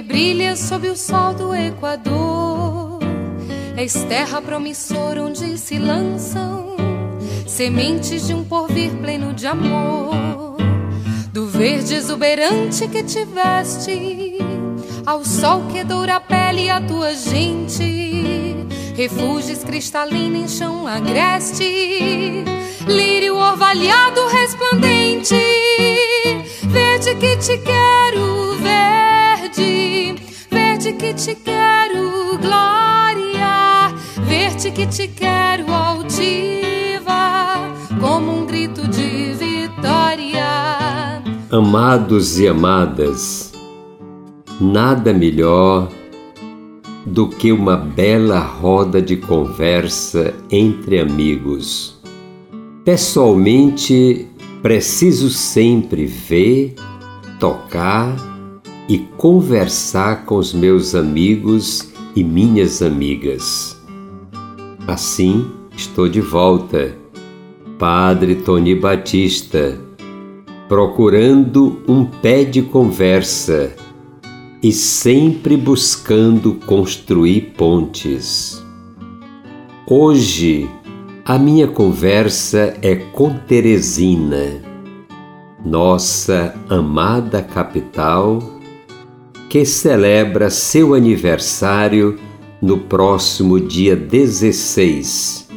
[0.00, 3.00] rebrilha sob o sol do Equador.
[3.76, 6.74] És terra promissora onde se lançam
[7.46, 10.56] sementes de um porvir pleno de amor.
[11.34, 14.38] Do verde exuberante que tiveste,
[15.04, 18.56] ao sol que doura a pele a tua gente,
[18.96, 22.42] refúgios cristalino em chão agreste,
[22.86, 25.36] lírio orvalhado resplandente,
[26.68, 29.09] verde que te quero, verde,
[30.90, 33.94] verde que te quero, glória,
[34.26, 41.22] verde que te quero, altiva como um grito de vitória.
[41.50, 43.52] Amados e amadas,
[44.60, 45.88] nada melhor
[47.06, 51.98] do que uma bela roda de conversa entre amigos.
[52.84, 54.28] Pessoalmente,
[54.62, 56.74] preciso sempre ver,
[57.38, 58.29] tocar
[58.90, 63.80] e conversar com os meus amigos e minhas amigas.
[64.84, 66.96] Assim, estou de volta
[67.78, 69.78] Padre Tony Batista,
[70.68, 73.72] procurando um pé de conversa
[74.60, 78.60] e sempre buscando construir pontes.
[79.86, 80.68] Hoje,
[81.24, 84.60] a minha conversa é com Teresina,
[85.64, 88.59] nossa amada capital,
[89.50, 92.16] que celebra seu aniversário
[92.62, 95.48] no próximo dia 16,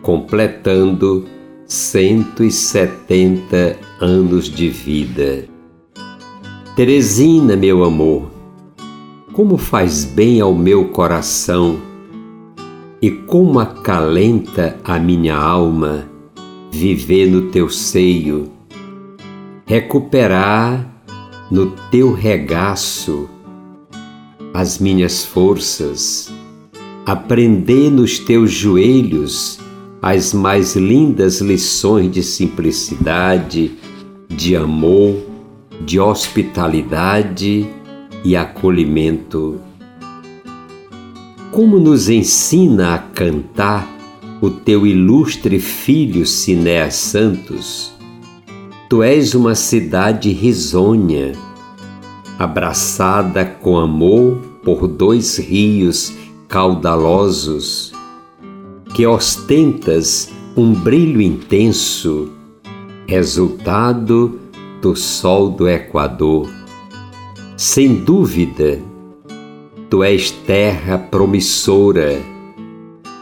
[0.00, 1.24] completando
[1.66, 5.46] 170 anos de vida.
[6.76, 8.30] Teresina, meu amor,
[9.32, 11.80] como faz bem ao meu coração
[13.02, 16.08] e como acalenta a minha alma
[16.70, 18.48] viver no teu seio,
[19.66, 20.93] recuperar
[21.50, 23.28] no teu regaço
[24.52, 26.32] as minhas forças,
[27.04, 29.58] aprender nos teus joelhos
[30.00, 33.72] as mais lindas lições de simplicidade,
[34.28, 35.16] de amor,
[35.84, 37.66] de hospitalidade
[38.22, 39.60] e acolhimento.
[41.50, 43.88] Como nos ensina a cantar
[44.40, 47.93] o teu ilustre filho Sinéas Santos,
[48.94, 51.32] tu és uma cidade risonha,
[52.38, 56.14] abraçada com amor por dois rios
[56.46, 57.92] caudalosos
[58.94, 62.28] que ostentas um brilho intenso,
[63.04, 64.38] resultado
[64.80, 66.48] do sol do Equador.
[67.56, 68.80] Sem dúvida,
[69.90, 72.22] tu és terra promissora,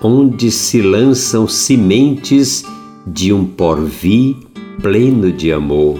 [0.02, 2.62] onde se lançam sementes
[3.06, 5.98] de um porvir pleno de amor.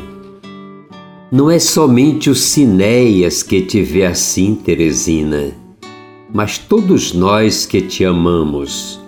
[1.30, 5.52] Não é somente o Cinéias que te vê assim, Teresina,
[6.32, 9.02] mas todos nós que te amamos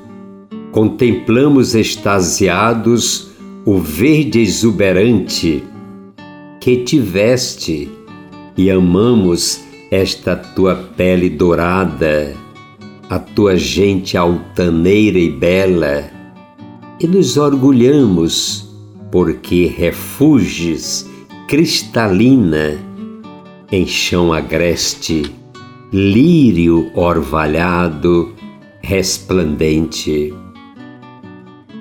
[0.75, 3.29] contemplamos extasiados
[3.65, 5.63] o verde exuberante
[6.61, 7.89] que tiveste
[8.57, 12.35] e amamos esta tua pele dourada,
[13.09, 16.11] a tua gente altaneira e bela,
[16.99, 18.64] e nos orgulhamos
[19.15, 21.09] porque refuges
[21.47, 22.77] cristalina
[23.71, 25.23] em chão agreste,
[25.93, 28.35] lírio orvalhado,
[28.83, 30.35] resplandente.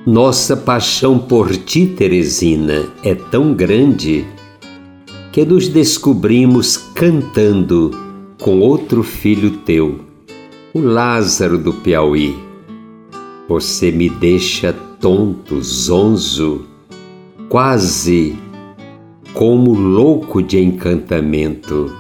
[0.06, 4.28] Nossa paixão por ti, Teresina, é tão grande
[5.32, 7.90] que nos descobrimos cantando
[8.40, 10.02] com outro filho teu,
[10.72, 12.38] o Lázaro do Piauí.
[13.50, 14.72] Você me deixa
[15.02, 16.72] tonto, zonzo,
[17.54, 18.36] quase
[19.32, 21.94] como louco de encantamento.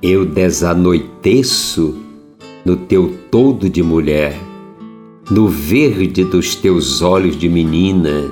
[0.00, 1.98] Eu desanoiteço
[2.64, 4.38] no teu todo de mulher
[5.28, 8.30] no verde dos teus olhos de menina,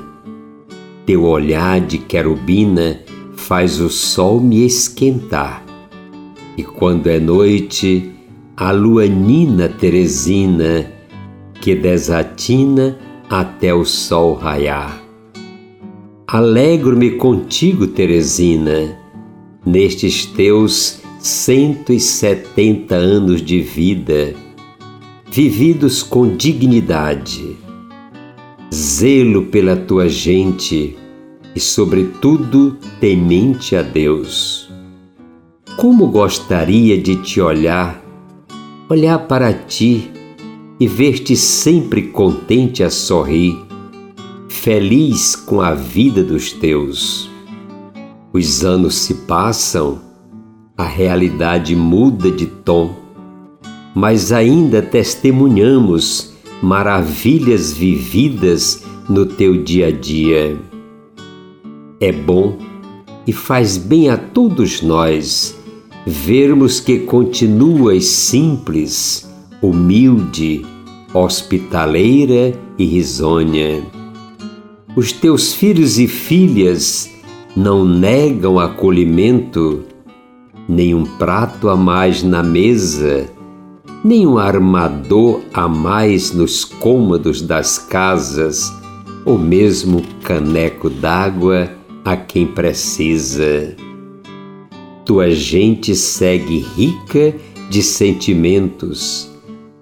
[1.05, 3.01] teu olhar de querubina
[3.35, 5.65] faz o sol me esquentar.
[6.57, 8.13] E quando é noite,
[8.57, 10.87] a lua nina Teresina,
[11.61, 12.97] que desatina
[13.29, 15.02] até o sol raiar.
[16.33, 18.99] Alegro-me contigo, Teresina,
[19.67, 24.35] nestes teus cento e setenta anos de vida
[25.31, 27.55] vividos com dignidade,
[28.73, 30.97] zelo pela tua gente
[31.55, 34.71] e, sobretudo, temente a Deus.
[35.77, 38.03] Como gostaria de te olhar,
[38.89, 40.11] olhar para ti
[40.81, 43.55] e ver-te sempre contente a sorrir,
[44.63, 47.29] feliz com a vida dos teus.
[48.33, 49.99] Os anos se passam,
[50.79, 52.95] a realidade muda de tom,
[53.93, 60.57] mas ainda testemunhamos maravilhas vividas no teu dia a dia.
[62.01, 62.57] É bom
[63.27, 65.59] e faz bem a todos nós
[66.07, 69.29] vermos que continuas simples,
[69.61, 70.65] humilde,
[71.13, 74.02] hospitaleira e risonha.
[74.95, 77.11] Os teus filhos e filhas
[77.57, 79.85] não negam acolhimento,
[80.69, 83.27] nem um prato a mais na mesa,
[84.05, 88.71] nem um armador a mais nos cômodos das casas,
[89.25, 91.71] ou mesmo caneco d'água
[92.05, 93.75] a quem precisa.
[95.07, 97.35] Tua gente segue rica
[97.71, 99.31] de sentimentos,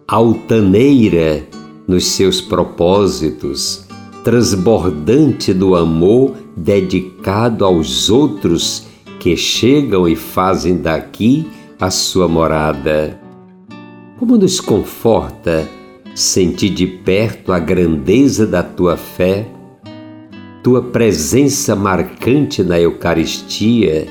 [0.06, 1.48] altaneira
[1.88, 3.89] nos seus propósitos,
[4.24, 8.86] transbordante do amor dedicado aos outros
[9.18, 11.46] que chegam e fazem daqui
[11.78, 13.18] a sua morada.
[14.18, 15.66] Como nos conforta
[16.14, 19.46] sentir de perto a grandeza da tua fé,
[20.62, 24.06] tua presença marcante na Eucaristia,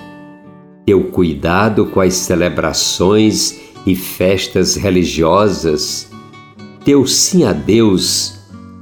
[0.85, 6.09] teu cuidado com as celebrações e festas religiosas,
[6.83, 8.38] teu sim a Deus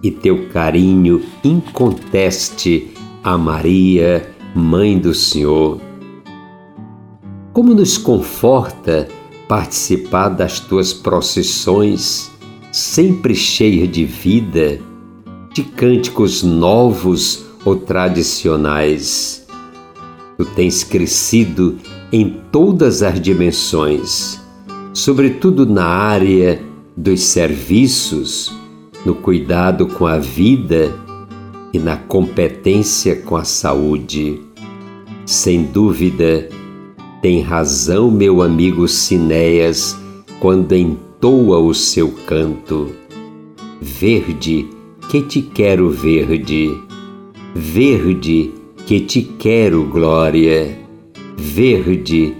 [0.08, 5.82] e teu carinho inconteste a Maria, Mãe do Senhor.
[7.52, 9.10] Como nos conforta
[9.50, 12.32] participar das tuas procissões,
[12.72, 14.80] sempre cheias de vida,
[15.54, 19.46] de cânticos novos ou tradicionais.
[20.38, 21.78] Tu tens crescido
[22.14, 24.40] em todas as dimensões,
[24.94, 26.62] sobretudo na área
[26.96, 28.56] dos serviços,
[29.06, 30.94] no cuidado com a vida
[31.74, 34.42] e na competência com a saúde.
[35.26, 36.50] Sem dúvida,
[37.22, 39.98] tem razão meu amigo Cinéas
[40.40, 42.92] quando entoa o seu canto.
[43.82, 44.70] Verde,
[45.10, 46.78] que te quero verde,
[47.54, 48.54] verde,
[48.86, 50.78] que te quero glória,
[51.36, 52.34] verde,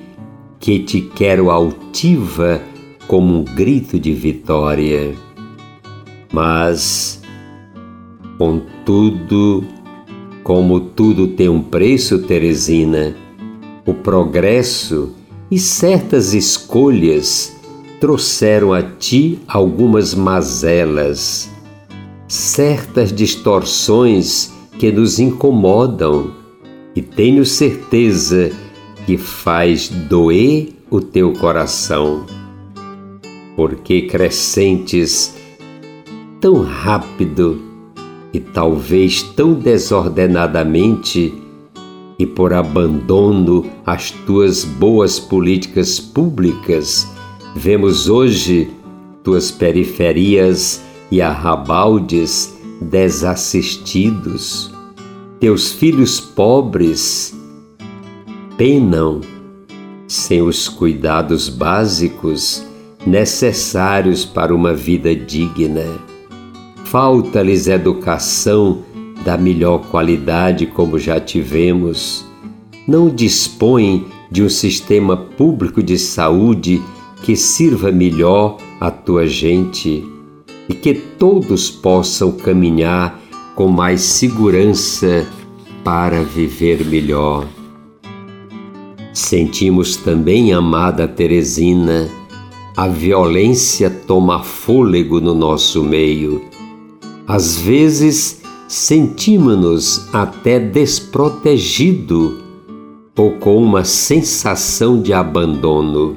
[0.60, 2.62] que te quero altiva
[3.08, 5.27] como um grito de vitória.
[6.32, 7.22] Mas,
[8.38, 9.64] contudo,
[10.44, 13.16] como tudo tem um preço, Teresina,
[13.86, 15.14] o progresso
[15.50, 17.56] e certas escolhas
[18.00, 21.50] trouxeram a ti algumas mazelas,
[22.28, 26.32] certas distorções que nos incomodam
[26.96, 28.52] e tenho certeza
[29.06, 32.26] que faz doer o teu coração,
[33.56, 35.34] porque crescentes
[36.48, 37.62] tão rápido
[38.32, 41.34] e talvez tão desordenadamente
[42.18, 47.06] e por abandono às tuas boas políticas públicas,
[47.54, 48.70] vemos hoje
[49.26, 54.72] tuas periferias e arrabaldes desassistidos,
[55.42, 57.38] teus filhos pobres
[58.58, 59.20] penam
[60.08, 62.66] sem os cuidados básicos
[63.06, 66.07] necessários para uma vida digna.
[67.00, 68.80] Falta-lhes educação
[69.24, 72.26] da melhor qualidade como já tivemos.
[72.88, 76.82] Não dispõem de um sistema público de saúde
[77.22, 80.04] que sirva melhor a tua gente
[80.68, 83.22] e que todos possam caminhar
[83.54, 85.28] com mais segurança
[85.84, 87.46] para viver melhor.
[89.14, 92.10] Sentimos também, amada Teresina,
[92.76, 96.57] a violência toma fôlego no nosso meio.
[97.28, 102.42] Às vezes sentimos-nos até desprotegido
[103.18, 106.16] ou com uma sensação de abandono.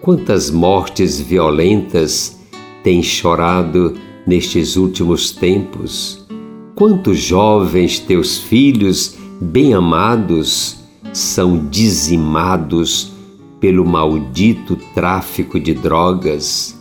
[0.00, 2.38] Quantas mortes violentas
[2.82, 3.96] têm chorado
[4.26, 6.26] nestes últimos tempos?
[6.74, 10.78] Quantos jovens teus filhos bem-amados
[11.12, 13.12] são dizimados
[13.60, 16.77] pelo maldito tráfico de drogas?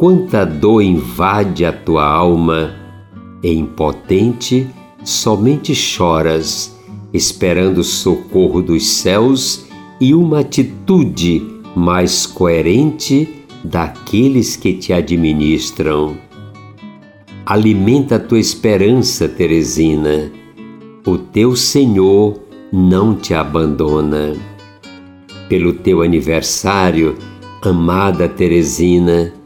[0.00, 2.74] Quanta dor invade a tua alma
[3.42, 4.66] e impotente,
[5.04, 6.74] somente choras,
[7.12, 9.66] esperando socorro dos céus
[10.00, 16.16] e uma atitude mais coerente daqueles que te administram.
[17.44, 20.32] Alimenta a tua esperança, Teresina.
[21.06, 22.40] O teu Senhor
[22.72, 24.34] não te abandona.
[25.46, 27.18] Pelo teu aniversário,
[27.60, 29.38] amada Teresina,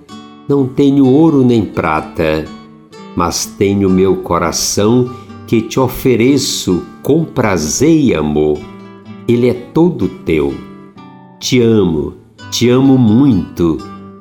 [0.48, 2.44] não tenho ouro nem prata,
[3.16, 5.10] mas tenho meu coração
[5.46, 8.58] que te ofereço com prazer e amor.
[9.26, 10.54] Ele é todo teu.
[11.38, 12.14] Te amo,
[12.50, 13.78] te amo muito,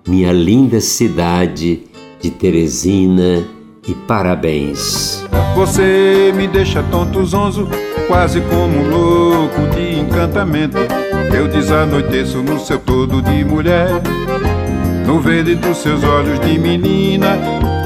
[0.08, 1.84] minha linda cidade
[2.22, 3.44] de Teresina
[3.88, 5.26] e parabéns.
[5.56, 7.68] Você me deixa tonto, zonzo,
[8.08, 10.78] quase como um louco de encantamento.
[11.36, 14.02] Eu desanoiteço no seu todo de mulher,
[15.06, 17.38] no verde dos seus olhos de menina.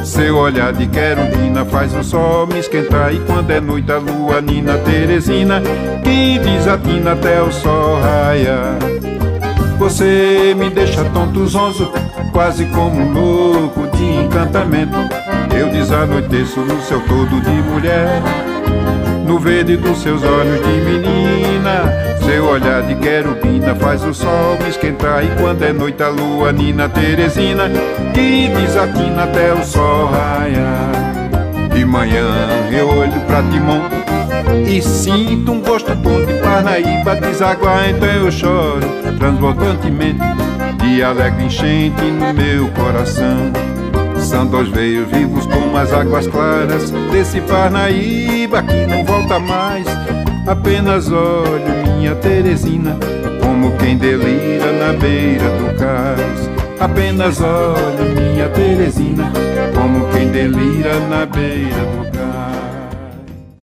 [0.04, 3.14] Seu olhar de querubina faz o sol me esquentar.
[3.14, 5.62] E quando é noite a lua nina Teresina
[6.02, 8.78] Que desatina até o sol raiar
[9.78, 11.92] Você me deixa tonto, zonzo
[12.32, 14.98] Quase como um louco de encantamento.
[15.58, 18.22] Eu desanoiteço no seu todo de mulher
[19.38, 22.18] No verde dos seus olhos de menina.
[22.26, 25.24] Seu olhar de querubina faz o sol me esquentar.
[25.24, 27.70] E quando é noite a lua nina Teresina
[28.16, 31.70] Que desatina até o sol raiar.
[31.72, 32.26] De manhã
[32.72, 33.82] eu olho pra Timon
[34.68, 38.88] e sinto um gosto bom de Parnaíba desaguar, então eu choro
[39.20, 40.20] transbordantemente
[40.82, 43.52] de alegre enchente no meu coração.
[44.28, 49.88] São dois veios vivos como as águas claras desse Parnaíba que não volta mais.
[50.46, 52.98] Apenas olho minha Teresina
[53.42, 56.50] como quem delira na beira do cais.
[56.78, 59.32] Apenas olho minha Teresina
[59.74, 62.17] como quem delira na beira do cais.